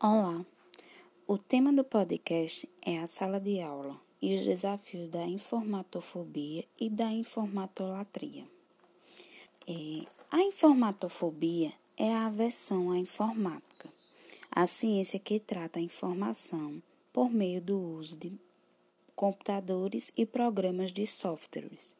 Olá! 0.00 0.46
O 1.26 1.36
tema 1.36 1.72
do 1.72 1.82
podcast 1.82 2.68
é 2.82 2.98
a 2.98 3.08
sala 3.08 3.40
de 3.40 3.60
aula 3.60 4.00
e 4.22 4.32
os 4.36 4.44
desafios 4.44 5.10
da 5.10 5.26
informatofobia 5.26 6.64
e 6.80 6.88
da 6.88 7.10
informatolatria. 7.10 8.44
É, 9.66 10.06
a 10.30 10.40
informatofobia 10.40 11.72
é 11.96 12.14
a 12.14 12.26
aversão 12.26 12.92
à 12.92 12.96
informática, 12.96 13.88
a 14.52 14.66
ciência 14.66 15.18
que 15.18 15.40
trata 15.40 15.80
a 15.80 15.82
informação 15.82 16.80
por 17.12 17.28
meio 17.28 17.60
do 17.60 17.76
uso 17.76 18.16
de 18.16 18.32
computadores 19.16 20.12
e 20.16 20.24
programas 20.24 20.92
de 20.92 21.04
softwares. 21.08 21.96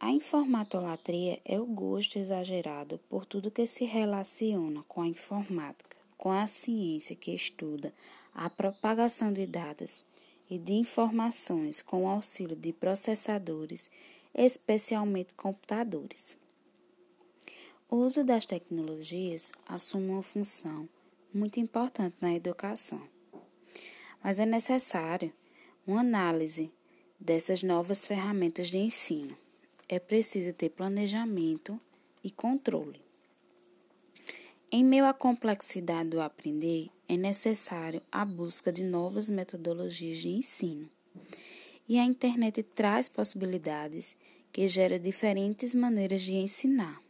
A 0.00 0.10
informatolatria 0.10 1.42
é 1.44 1.60
o 1.60 1.66
gosto 1.66 2.18
exagerado 2.18 2.98
por 3.10 3.26
tudo 3.26 3.50
que 3.50 3.66
se 3.66 3.84
relaciona 3.84 4.82
com 4.88 5.02
a 5.02 5.08
informática 5.08 5.87
com 6.18 6.32
a 6.32 6.46
ciência 6.46 7.16
que 7.16 7.32
estuda 7.32 7.94
a 8.34 8.50
propagação 8.50 9.32
de 9.32 9.46
dados 9.46 10.04
e 10.50 10.58
de 10.58 10.72
informações 10.72 11.80
com 11.80 12.04
o 12.04 12.08
auxílio 12.08 12.56
de 12.56 12.72
processadores, 12.72 13.90
especialmente 14.34 15.32
computadores. 15.34 16.36
O 17.88 17.96
uso 17.96 18.24
das 18.24 18.44
tecnologias 18.44 19.52
assume 19.66 20.10
uma 20.10 20.22
função 20.22 20.88
muito 21.32 21.60
importante 21.60 22.16
na 22.20 22.34
educação, 22.34 23.02
mas 24.22 24.38
é 24.38 24.44
necessário 24.44 25.32
uma 25.86 26.00
análise 26.00 26.70
dessas 27.18 27.62
novas 27.62 28.04
ferramentas 28.04 28.68
de 28.68 28.78
ensino. 28.78 29.36
É 29.88 29.98
preciso 29.98 30.52
ter 30.52 30.68
planejamento 30.68 31.78
e 32.22 32.30
controle. 32.30 33.07
Em 34.70 34.84
meio 34.84 35.06
à 35.06 35.14
complexidade 35.14 36.10
do 36.10 36.20
aprender, 36.20 36.90
é 37.08 37.16
necessário 37.16 38.02
a 38.12 38.22
busca 38.22 38.70
de 38.70 38.84
novas 38.84 39.30
metodologias 39.30 40.18
de 40.18 40.28
ensino. 40.28 40.90
E 41.88 41.98
a 41.98 42.04
internet 42.04 42.62
traz 42.62 43.08
possibilidades 43.08 44.14
que 44.52 44.68
geram 44.68 44.98
diferentes 44.98 45.74
maneiras 45.74 46.20
de 46.20 46.34
ensinar. 46.34 47.02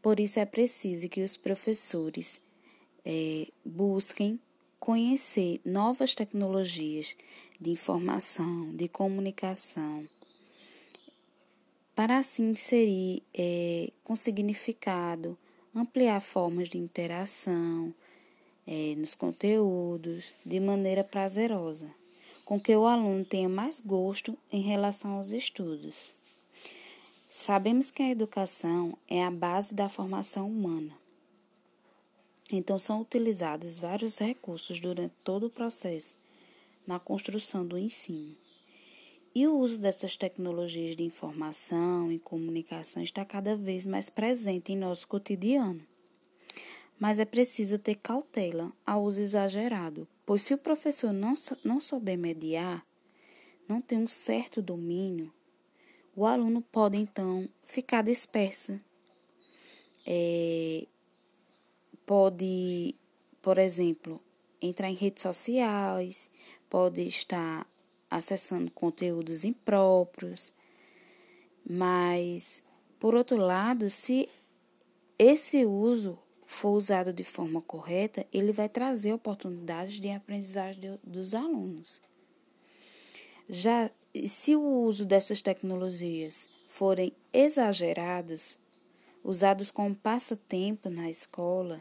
Por 0.00 0.20
isso 0.20 0.38
é 0.38 0.44
preciso 0.46 1.08
que 1.08 1.20
os 1.20 1.36
professores 1.36 2.40
é, 3.04 3.48
busquem 3.64 4.38
conhecer 4.78 5.60
novas 5.64 6.14
tecnologias 6.14 7.16
de 7.60 7.70
informação, 7.70 8.72
de 8.76 8.86
comunicação, 8.86 10.08
para 11.92 12.18
assim 12.18 12.50
inserir 12.50 13.24
é, 13.34 13.90
com 14.04 14.14
significado 14.14 15.36
ampliar 15.74 16.20
formas 16.20 16.68
de 16.68 16.78
interação 16.78 17.94
é, 18.66 18.94
nos 18.96 19.14
conteúdos 19.14 20.34
de 20.44 20.60
maneira 20.60 21.04
prazerosa, 21.04 21.90
com 22.44 22.60
que 22.60 22.74
o 22.74 22.86
aluno 22.86 23.24
tenha 23.24 23.48
mais 23.48 23.80
gosto 23.80 24.36
em 24.52 24.60
relação 24.60 25.12
aos 25.12 25.30
estudos. 25.32 26.14
Sabemos 27.28 27.90
que 27.90 28.02
a 28.02 28.10
educação 28.10 28.96
é 29.08 29.24
a 29.24 29.30
base 29.30 29.74
da 29.74 29.88
formação 29.88 30.48
humana. 30.48 30.92
Então, 32.52 32.76
são 32.76 33.00
utilizados 33.00 33.78
vários 33.78 34.18
recursos 34.18 34.80
durante 34.80 35.14
todo 35.22 35.46
o 35.46 35.50
processo 35.50 36.16
na 36.84 36.98
construção 36.98 37.64
do 37.64 37.78
ensino. 37.78 38.39
E 39.34 39.46
o 39.46 39.56
uso 39.56 39.80
dessas 39.80 40.16
tecnologias 40.16 40.96
de 40.96 41.04
informação 41.04 42.10
e 42.10 42.18
comunicação 42.18 43.02
está 43.02 43.24
cada 43.24 43.56
vez 43.56 43.86
mais 43.86 44.10
presente 44.10 44.72
em 44.72 44.76
nosso 44.76 45.06
cotidiano. 45.06 45.80
Mas 46.98 47.18
é 47.18 47.24
preciso 47.24 47.78
ter 47.78 47.94
cautela 47.94 48.72
ao 48.84 49.04
uso 49.04 49.20
exagerado, 49.20 50.06
pois 50.26 50.42
se 50.42 50.52
o 50.52 50.58
professor 50.58 51.12
não, 51.12 51.34
não 51.64 51.80
souber 51.80 52.18
mediar, 52.18 52.84
não 53.68 53.80
tem 53.80 53.98
um 53.98 54.08
certo 54.08 54.60
domínio, 54.60 55.32
o 56.14 56.26
aluno 56.26 56.60
pode 56.60 56.98
então 56.98 57.48
ficar 57.64 58.02
disperso. 58.02 58.80
É, 60.04 60.86
pode, 62.04 62.96
por 63.40 63.58
exemplo, 63.58 64.20
entrar 64.60 64.90
em 64.90 64.94
redes 64.94 65.22
sociais, 65.22 66.30
pode 66.68 67.02
estar 67.02 67.66
acessando 68.10 68.70
conteúdos 68.70 69.44
impróprios. 69.44 70.52
Mas, 71.68 72.64
por 72.98 73.14
outro 73.14 73.36
lado, 73.36 73.88
se 73.88 74.28
esse 75.18 75.64
uso 75.64 76.18
for 76.44 76.70
usado 76.70 77.12
de 77.12 77.22
forma 77.22 77.62
correta, 77.62 78.26
ele 78.32 78.52
vai 78.52 78.68
trazer 78.68 79.12
oportunidades 79.12 80.00
de 80.00 80.10
aprendizagem 80.10 80.98
dos 81.04 81.32
alunos. 81.34 82.02
Já 83.48 83.90
se 84.26 84.56
o 84.56 84.62
uso 84.62 85.06
dessas 85.06 85.40
tecnologias 85.40 86.48
forem 86.68 87.12
exagerados, 87.32 88.58
usados 89.22 89.70
como 89.70 89.94
passatempo 89.94 90.90
na 90.90 91.08
escola, 91.08 91.80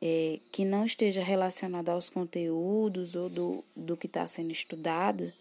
é, 0.00 0.38
que 0.52 0.64
não 0.64 0.84
esteja 0.84 1.22
relacionado 1.22 1.88
aos 1.88 2.08
conteúdos 2.08 3.14
ou 3.14 3.28
do, 3.28 3.64
do 3.74 3.96
que 3.96 4.06
está 4.06 4.26
sendo 4.26 4.50
estudado, 4.50 5.32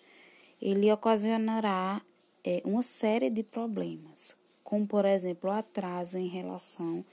ele 0.62 0.92
ocasionará 0.92 2.02
é, 2.44 2.62
uma 2.64 2.84
série 2.84 3.30
de 3.30 3.44
problemas, 3.44 4.36
como, 4.64 4.88
por 4.88 5.06
exemplo, 5.06 5.50
o 5.50 5.54
atraso 5.54 6.18
em 6.18 6.28
relação 6.28 7.04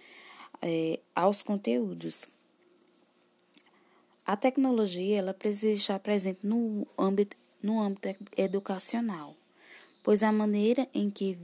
é, 0.61 0.99
aos 1.15 1.43
conteúdos. 1.43 2.29
A 4.25 4.37
tecnologia 4.37 5.19
ela 5.19 5.35
precisa 5.35 5.73
estar 5.73 5.99
presente 5.99 6.41
no 6.43 6.87
âmbito, 6.97 7.37
no 7.63 7.81
âmbito 7.81 8.09
educacional, 8.37 9.35
pois 10.03 10.23
a 10.23 10.31
maneira 10.31 10.87
em 10.95 11.11
que 11.11 11.37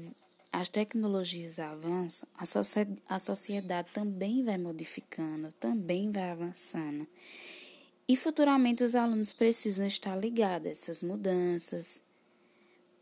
as 0.53 0.69
tecnologias 0.69 1.59
avançam, 1.59 2.29
a, 2.35 2.47
sociedade, 2.47 3.03
a 3.09 3.19
sociedade 3.19 3.89
também 3.93 4.43
vai 4.43 4.59
modificando, 4.59 5.53
também 5.53 6.11
vai 6.11 6.31
avançando. 6.31 7.07
E 8.07 8.17
futuramente 8.17 8.83
os 8.83 8.95
alunos 8.95 9.33
precisam 9.33 9.87
estar 9.87 10.17
ligados 10.17 10.67
a 10.67 10.71
essas 10.71 11.03
mudanças 11.03 12.03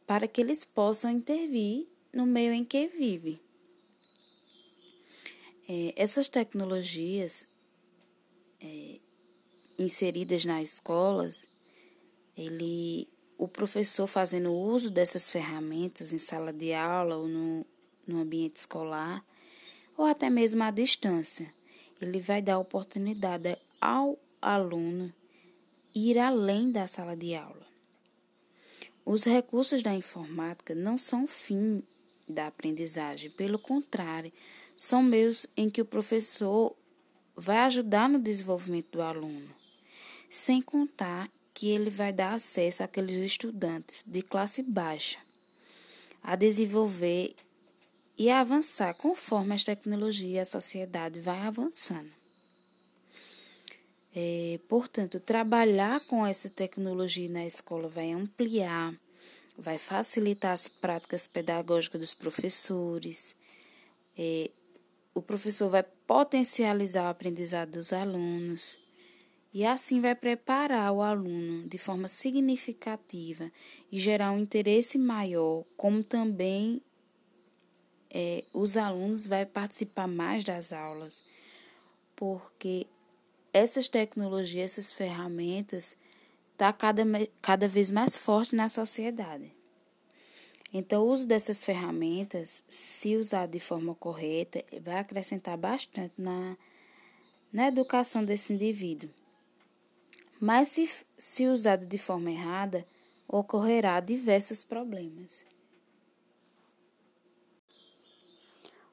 para 0.06 0.27
que 0.27 0.41
eles 0.41 0.65
possam 0.65 1.11
intervir 1.11 1.87
no 2.12 2.27
meio 2.27 2.53
em 2.53 2.65
que 2.65 2.89
vivem. 2.89 3.39
É, 5.69 5.93
essas 5.97 6.29
tecnologias 6.29 7.47
é, 8.61 9.01
inseridas 9.79 10.45
nas 10.45 10.75
escolas, 10.75 11.47
ele 12.37 13.09
o 13.39 13.47
professor 13.47 14.07
fazendo 14.07 14.53
uso 14.53 14.91
dessas 14.91 15.31
ferramentas 15.31 16.13
em 16.13 16.19
sala 16.19 16.53
de 16.53 16.73
aula 16.73 17.17
ou 17.17 17.29
no, 17.29 17.67
no 18.07 18.21
ambiente 18.21 18.57
escolar, 18.57 19.25
ou 19.97 20.05
até 20.05 20.29
mesmo 20.31 20.63
à 20.63 20.71
distância, 20.71 21.53
ele 22.01 22.21
vai 22.21 22.43
dar 22.43 22.59
oportunidade 22.59 23.57
ao 23.81 24.19
aluno 24.41 25.13
ir 25.95 26.19
além 26.19 26.71
da 26.71 26.87
sala 26.87 27.17
de 27.17 27.35
aula. 27.35 27.67
Os 29.05 29.25
recursos 29.25 29.83
da 29.83 29.95
informática 29.95 30.75
não 30.75 30.99
são 30.99 31.27
fim 31.27 31.83
da 32.29 32.49
aprendizagem, 32.49 33.31
pelo 33.31 33.59
contrário, 33.59 34.33
são 34.77 35.03
meios 35.03 35.47
em 35.57 35.71
que 35.71 35.81
o 35.81 35.87
professor 35.87 36.77
vai 37.35 37.59
ajudar 37.59 38.09
no 38.09 38.19
desenvolvimento 38.19 38.91
do 38.93 39.03
aluno, 39.03 39.49
sem 40.29 40.61
contar 40.61 41.31
que 41.56 41.71
ele 41.71 41.89
vai 41.89 42.12
dar 42.12 42.34
acesso 42.34 42.83
àqueles 42.83 43.17
estudantes 43.17 44.05
de 44.06 44.21
classe 44.21 44.62
baixa 44.62 45.19
a 46.22 46.37
desenvolver 46.37 47.34
e 48.19 48.28
a 48.28 48.41
avançar 48.41 48.93
conforme 48.93 49.55
as 49.55 49.65
tecnologias 49.65 50.34
e 50.34 50.39
a 50.39 50.44
sociedade 50.44 51.19
vai 51.19 51.39
avançando. 51.41 52.11
É, 54.14 54.61
portanto, 54.69 55.19
trabalhar 55.19 55.99
com 56.00 56.26
essa 56.26 56.50
tecnologia 56.50 57.31
na 57.31 57.47
escola 57.47 57.88
vai 57.88 58.12
ampliar, 58.12 58.94
vai 59.56 59.79
facilitar 59.79 60.53
as 60.53 60.69
práticas 60.69 61.26
pedagógicas 61.26 62.00
dos 62.03 62.14
professores, 62.14 63.35
é, 64.19 64.50
o 65.14 65.23
professor 65.23 65.70
vai 65.70 65.82
potencializar 65.82 67.05
o 67.05 67.08
aprendizado 67.08 67.70
dos 67.70 67.94
alunos 67.94 68.76
e 69.52 69.64
assim 69.64 70.00
vai 70.00 70.14
preparar 70.14 70.93
o 70.93 71.02
aluno 71.02 71.66
de 71.69 71.78
forma 71.78 72.08
significativa 72.08 73.50
e 73.90 73.98
gerar 73.98 74.32
um 74.32 74.38
interesse 74.38 74.98
maior, 74.98 75.64
como 75.76 76.02
também 76.02 76.82
é, 78.10 78.44
os 78.52 78.76
alunos 78.76 79.26
vão 79.26 79.44
participar 79.46 80.06
mais 80.06 80.44
das 80.44 80.72
aulas, 80.72 81.25
porque 82.14 82.87
essas 83.52 83.88
tecnologias, 83.88 84.72
essas 84.72 84.93
ferramentas, 84.93 85.96
está 86.52 86.72
cada, 86.72 87.02
cada 87.40 87.69
vez 87.69 87.90
mais 87.90 88.16
forte 88.16 88.54
na 88.54 88.69
sociedade. 88.69 89.50
Então, 90.72 91.04
o 91.04 91.10
uso 91.10 91.26
dessas 91.26 91.64
ferramentas, 91.64 92.62
se 92.69 93.16
usado 93.16 93.52
de 93.52 93.60
forma 93.60 93.94
correta, 93.94 94.62
vai 94.82 94.98
acrescentar 94.98 95.56
bastante 95.56 96.12
na 96.19 96.56
na 97.56 97.69
educação 97.69 98.22
desse 98.22 98.52
indivíduo. 98.52 99.08
Mas, 100.38 100.69
se, 100.69 100.88
se 101.17 101.47
usado 101.47 101.87
de 101.87 101.97
forma 101.97 102.31
errada, 102.31 102.87
ocorrerá 103.27 103.99
diversos 104.00 104.62
problemas. 104.65 105.44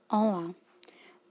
Olá, 0.09 0.55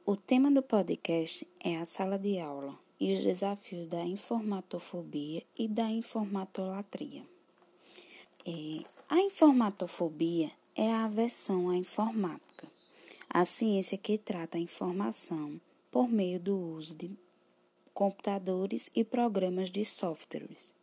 o 0.04 0.14
tema 0.14 0.50
do 0.50 0.62
podcast 0.62 1.48
é 1.64 1.76
a 1.76 1.86
sala 1.86 2.18
de 2.18 2.38
aula 2.38 2.78
e 3.00 3.14
os 3.14 3.22
desafios 3.22 3.88
da 3.88 4.04
informatofobia 4.04 5.42
e 5.58 5.66
da 5.66 5.88
informatolatria. 5.88 7.24
É, 8.44 8.84
a 9.08 9.18
informatofobia 9.18 10.50
é 10.76 10.92
a 10.92 11.04
aversão 11.04 11.70
à 11.70 11.76
informática, 11.76 12.66
a 13.30 13.46
ciência 13.46 13.96
que 13.96 14.18
trata 14.18 14.58
a 14.58 14.60
informação 14.60 15.58
por 15.90 16.06
meio 16.06 16.38
do 16.38 16.56
uso 16.56 16.94
de 16.94 17.10
computadores 17.94 18.90
e 18.94 19.04
programas 19.04 19.70
de 19.70 19.84
softwares. 19.84 20.74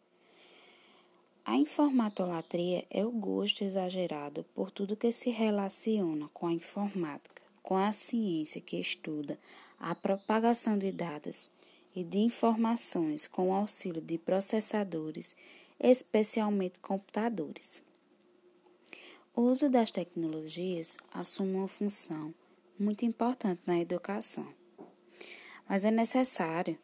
A 1.45 1.57
informatolatria 1.57 2.85
é 2.89 3.03
o 3.03 3.11
gosto 3.11 3.63
exagerado 3.63 4.45
por 4.53 4.69
tudo 4.69 4.95
que 4.95 5.11
se 5.11 5.29
relaciona 5.29 6.29
com 6.33 6.47
a 6.47 6.53
informática, 6.53 7.41
com 7.63 7.75
a 7.75 7.91
ciência 7.91 8.61
que 8.61 8.79
estuda 8.79 9.39
a 9.79 9.95
propagação 9.95 10.77
de 10.77 10.91
dados 10.91 11.49
e 11.95 12.03
de 12.03 12.19
informações 12.19 13.27
com 13.27 13.49
o 13.49 13.53
auxílio 13.53 14.01
de 14.01 14.17
processadores, 14.17 15.35
especialmente 15.79 16.79
computadores. 16.79 17.81
O 19.35 19.41
uso 19.41 19.69
das 19.69 19.89
tecnologias 19.89 20.97
assume 21.13 21.55
uma 21.55 21.67
função 21.67 22.33
muito 22.77 23.05
importante 23.05 23.61
na 23.65 23.79
educação, 23.79 24.47
mas 25.67 25.83
é 25.83 25.91
necessário 25.91 26.77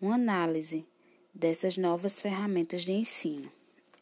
uma 0.00 0.14
análise 0.14 0.86
dessas 1.34 1.76
novas 1.76 2.20
ferramentas 2.20 2.82
de 2.82 2.92
ensino. 2.92 3.50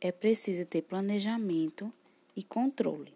É 0.00 0.12
preciso 0.12 0.64
ter 0.66 0.82
planejamento 0.82 1.90
e 2.36 2.42
controle. 2.42 3.14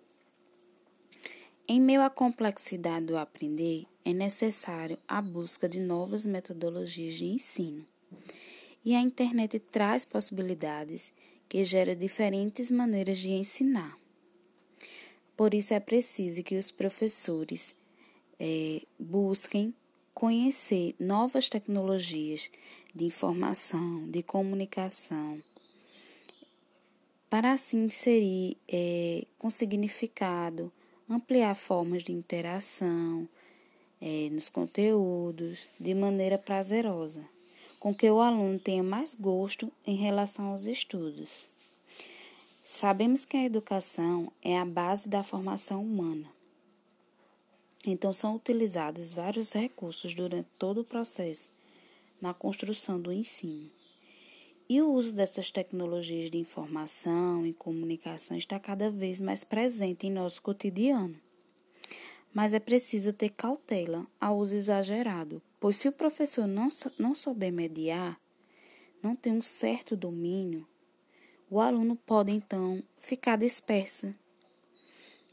Em 1.69 1.81
meio 1.81 2.03
à 2.03 2.11
complexidade 2.11 3.07
do 3.07 3.17
aprender, 3.17 3.87
é 4.05 4.13
necessário 4.13 4.99
a 5.07 5.21
busca 5.23 5.69
de 5.69 5.79
novas 5.79 6.27
metodologias 6.27 7.15
de 7.15 7.27
ensino. 7.27 7.87
E 8.85 8.95
a 8.95 9.01
internet 9.01 9.59
traz 9.59 10.05
possibilidades 10.05 11.13
que 11.49 11.63
geram 11.65 11.95
diferentes 11.95 12.71
maneiras 12.71 13.19
de 13.19 13.31
ensinar. 13.31 13.99
Por 15.37 15.55
isso 15.55 15.75
é 15.75 15.81
preciso 15.81 16.43
que 16.43 16.57
os 16.57 16.71
professores 16.71 17.75
é, 18.39 18.83
busquem 18.99 19.75
conhecer 20.15 20.95
novas 20.99 21.49
tecnologias 21.49 22.51
de 22.95 23.05
informação, 23.05 24.09
de 24.11 24.23
comunicação, 24.23 25.43
para 27.29 27.53
assim 27.53 27.85
inserir 27.85 28.57
é, 28.69 29.25
com 29.39 29.49
significado, 29.49 30.73
ampliar 31.09 31.55
formas 31.55 32.03
de 32.03 32.13
interação 32.13 33.29
é, 34.01 34.29
nos 34.31 34.49
conteúdos 34.49 35.69
de 35.79 35.95
maneira 35.95 36.37
prazerosa, 36.37 37.25
com 37.79 37.95
que 37.95 38.11
o 38.11 38.21
aluno 38.21 38.59
tenha 38.59 38.83
mais 38.83 39.15
gosto 39.15 39.73
em 39.87 39.97
relação 39.97 40.47
aos 40.47 40.67
estudos. 40.67 41.49
Sabemos 42.63 43.25
que 43.25 43.37
a 43.37 43.45
educação 43.45 44.33
é 44.43 44.59
a 44.59 44.65
base 44.65 45.09
da 45.09 45.23
formação 45.23 45.83
humana. 45.83 46.40
Então, 47.87 48.13
são 48.13 48.37
utilizados 48.37 49.13
vários 49.13 49.53
recursos 49.53 50.15
durante 50.15 50.49
todo 50.59 50.83
o 50.83 50.85
processo 50.85 51.51
na 52.21 52.35
construção 52.35 53.01
do 53.01 53.13
ensino. 53.13 53.71
E 54.69 54.81
o 54.81 54.93
uso 54.93 55.15
dessas 55.15 55.51
tecnologias 55.51 56.31
de 56.31 56.39
informação 56.39 57.45
e 57.45 57.53
comunicação 57.53 58.37
está 58.37 58.61
cada 58.61 58.91
vez 58.91 59.21
mais 59.21 59.43
presente 59.43 60.07
em 60.07 60.11
nosso 60.11 60.41
cotidiano. 60.43 61.17
Mas 62.33 62.55
é 62.55 62.61
preciso 62.61 63.13
ter 63.13 63.31
cautela 63.31 64.07
ao 64.21 64.39
uso 64.39 64.55
exagerado, 64.55 65.43
pois 65.59 65.77
se 65.77 65.89
o 65.89 65.93
professor 65.93 66.47
não, 66.47 66.69
não 66.99 67.17
souber 67.17 67.53
mediar, 67.53 68.21
não 69.03 69.17
tem 69.17 69.33
um 69.33 69.43
certo 69.43 69.97
domínio, 69.97 70.65
o 71.51 71.59
aluno 71.59 71.97
pode 71.97 72.31
então 72.31 72.81
ficar 73.01 73.37
disperso. 73.37 74.15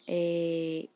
É, 0.07 0.87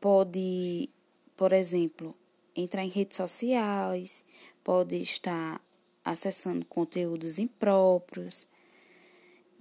pode, 0.00 0.88
por 1.36 1.52
exemplo, 1.52 2.16
entrar 2.56 2.84
em 2.84 2.88
redes 2.88 3.16
sociais, 3.16 4.24
pode 4.64 4.96
estar 4.96 5.60
acessando 6.04 6.64
conteúdos 6.66 7.38
impróprios, 7.38 8.46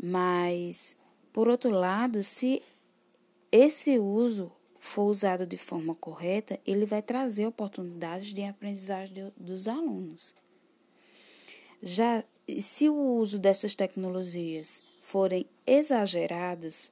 mas, 0.01 0.97
por 1.33 1.47
outro 1.47 1.71
lado, 1.71 2.23
se 2.23 2.63
esse 3.51 3.99
uso 3.99 4.51
for 4.79 5.03
usado 5.03 5.45
de 5.45 5.57
forma 5.57 5.93
correta, 5.93 6.59
ele 6.65 6.85
vai 6.85 7.01
trazer 7.01 7.45
oportunidades 7.45 8.33
de 8.33 8.43
aprendizagem 8.43 9.31
dos 9.35 9.67
alunos. 9.67 10.33
Já 11.81 12.23
se 12.61 12.89
o 12.89 12.95
uso 12.95 13.37
dessas 13.37 13.75
tecnologias 13.75 14.81
forem 15.01 15.45
exagerados, 15.67 16.91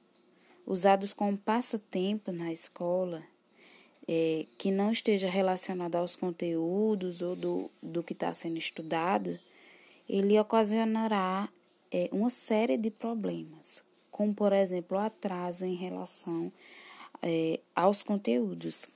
usados 0.66 1.12
como 1.12 1.36
passatempo 1.36 2.30
na 2.30 2.52
escola, 2.52 3.22
é, 4.08 4.46
que 4.56 4.70
não 4.70 4.90
esteja 4.90 5.28
relacionado 5.28 5.96
aos 5.96 6.16
conteúdos 6.16 7.20
ou 7.20 7.36
do, 7.36 7.70
do 7.82 8.02
que 8.02 8.14
está 8.14 8.32
sendo 8.32 8.56
estudado, 8.56 9.38
ele 10.08 10.38
ocasionará 10.40 11.48
é, 11.92 12.08
uma 12.10 12.30
série 12.30 12.78
de 12.78 12.90
problemas, 12.90 13.84
como, 14.10 14.34
por 14.34 14.54
exemplo, 14.54 14.96
o 14.96 15.00
atraso 15.00 15.66
em 15.66 15.74
relação 15.74 16.50
é, 17.20 17.60
aos 17.76 18.02
conteúdos. 18.02 18.88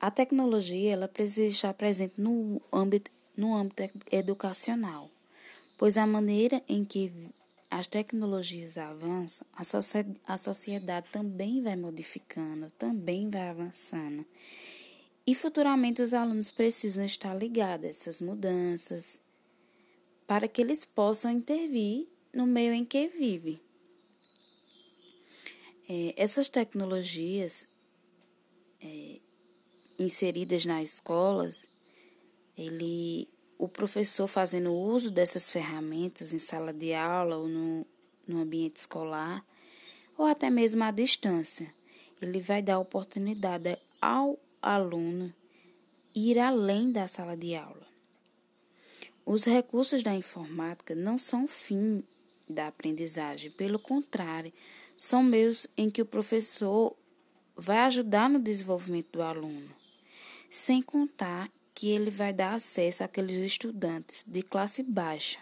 A 0.00 0.10
tecnologia 0.10 0.92
ela 0.92 1.06
precisa 1.06 1.46
estar 1.46 1.74
presente 1.74 2.14
no 2.18 2.60
âmbito 2.72 3.10
no 3.34 3.54
âmbito 3.54 3.88
educacional, 4.10 5.08
pois 5.78 5.96
a 5.96 6.06
maneira 6.06 6.62
em 6.68 6.84
que 6.84 7.10
as 7.72 7.86
tecnologias 7.86 8.76
avançam, 8.76 9.46
a, 10.26 10.36
sociedade 10.36 11.06
também 11.10 11.62
vai 11.62 11.74
modificando, 11.74 12.70
também 12.72 13.30
vai 13.30 13.48
avançando. 13.48 14.26
E 15.26 15.34
futuramente 15.34 16.02
os 16.02 16.12
alunos 16.12 16.50
precisam 16.50 17.02
estar 17.02 17.34
ligados 17.34 17.86
a 17.86 17.88
essas 17.88 18.20
mudanças 18.20 19.18
para 20.26 20.46
que 20.46 20.60
eles 20.60 20.84
possam 20.84 21.30
intervir 21.30 22.06
no 22.30 22.46
meio 22.46 22.74
em 22.74 22.84
que 22.84 23.08
vivem. 23.08 23.58
É, 25.88 26.12
essas 26.14 26.50
tecnologias 26.50 27.66
é, 28.82 29.18
inseridas 29.98 30.66
nas 30.66 30.92
escolas 30.92 31.66
ele, 32.54 33.30
o 33.62 33.68
professor 33.68 34.26
fazendo 34.26 34.74
uso 34.74 35.08
dessas 35.08 35.52
ferramentas 35.52 36.32
em 36.32 36.38
sala 36.40 36.72
de 36.72 36.92
aula 36.92 37.36
ou 37.36 37.46
no, 37.46 37.86
no 38.26 38.40
ambiente 38.40 38.78
escolar, 38.78 39.46
ou 40.18 40.26
até 40.26 40.50
mesmo 40.50 40.82
à 40.82 40.90
distância, 40.90 41.72
ele 42.20 42.40
vai 42.40 42.60
dar 42.60 42.80
oportunidade 42.80 43.78
ao 44.00 44.36
aluno 44.60 45.32
ir 46.12 46.40
além 46.40 46.90
da 46.90 47.06
sala 47.06 47.36
de 47.36 47.54
aula. 47.54 47.86
Os 49.24 49.44
recursos 49.44 50.02
da 50.02 50.12
informática 50.12 50.92
não 50.96 51.16
são 51.16 51.46
fim 51.46 52.02
da 52.48 52.66
aprendizagem, 52.66 53.52
pelo 53.52 53.78
contrário, 53.78 54.52
são 54.96 55.22
meios 55.22 55.68
em 55.76 55.88
que 55.88 56.02
o 56.02 56.06
professor 56.06 56.96
vai 57.56 57.78
ajudar 57.78 58.28
no 58.28 58.40
desenvolvimento 58.40 59.12
do 59.12 59.22
aluno, 59.22 59.70
sem 60.50 60.82
contar 60.82 61.48
que 61.74 61.90
ele 61.90 62.10
vai 62.10 62.32
dar 62.32 62.54
acesso 62.54 63.04
àqueles 63.04 63.36
estudantes 63.36 64.24
de 64.26 64.42
classe 64.42 64.82
baixa 64.82 65.38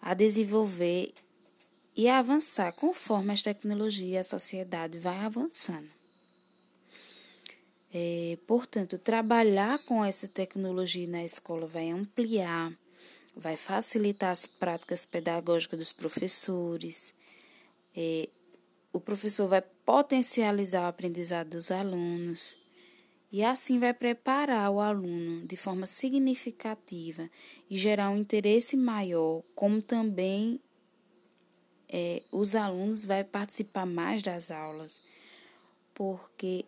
a 0.00 0.14
desenvolver 0.14 1.12
e 1.94 2.08
a 2.08 2.18
avançar 2.18 2.72
conforme 2.72 3.32
as 3.32 3.42
tecnologias 3.42 4.10
e 4.10 4.16
a 4.16 4.22
sociedade 4.22 4.98
vai 4.98 5.18
avançando. 5.18 5.88
É, 7.92 8.38
portanto, 8.46 8.96
trabalhar 8.98 9.78
com 9.80 10.04
essa 10.04 10.28
tecnologia 10.28 11.08
na 11.08 11.24
escola 11.24 11.66
vai 11.66 11.90
ampliar, 11.90 12.72
vai 13.36 13.56
facilitar 13.56 14.30
as 14.30 14.46
práticas 14.46 15.04
pedagógicas 15.04 15.78
dos 15.78 15.92
professores, 15.92 17.12
é, 17.94 18.28
o 18.92 19.00
professor 19.00 19.48
vai 19.48 19.62
potencializar 19.84 20.82
o 20.82 20.86
aprendizado 20.86 21.50
dos 21.50 21.70
alunos 21.70 22.56
e 23.32 23.44
assim 23.44 23.78
vai 23.78 23.94
preparar 23.94 24.70
o 24.70 24.80
aluno 24.80 25.46
de 25.46 25.56
forma 25.56 25.86
significativa 25.86 27.30
e 27.68 27.76
gerar 27.76 28.10
um 28.10 28.16
interesse 28.16 28.76
maior, 28.76 29.42
como 29.54 29.80
também 29.80 30.60
é, 31.88 32.22
os 32.32 32.56
alunos 32.56 33.04
vai 33.04 33.22
participar 33.22 33.86
mais 33.86 34.22
das 34.22 34.50
aulas, 34.50 35.02
porque 35.94 36.64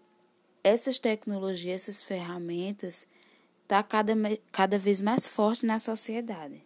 essas 0.62 0.98
tecnologias, 0.98 1.88
essas 1.88 2.02
ferramentas, 2.02 3.06
tá 3.66 3.82
cada, 3.82 4.14
cada 4.52 4.78
vez 4.78 5.00
mais 5.00 5.26
forte 5.26 5.66
na 5.66 5.80
sociedade. 5.80 6.62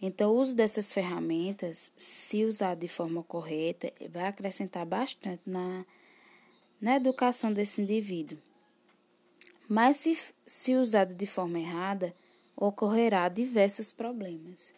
Então, 0.00 0.32
o 0.32 0.40
uso 0.40 0.56
dessas 0.56 0.92
ferramentas, 0.92 1.92
se 1.98 2.46
usado 2.46 2.78
de 2.80 2.88
forma 2.88 3.22
correta, 3.22 3.92
vai 4.08 4.26
acrescentar 4.26 4.86
bastante 4.86 5.42
na, 5.44 5.84
na 6.80 6.96
educação 6.96 7.52
desse 7.52 7.82
indivíduo 7.82 8.38
mas 9.70 9.98
se, 9.98 10.18
se 10.44 10.74
usado 10.74 11.14
de 11.14 11.26
forma 11.28 11.60
errada, 11.60 12.12
ocorrerá 12.56 13.28
diversos 13.28 13.92
problemas. 13.92 14.72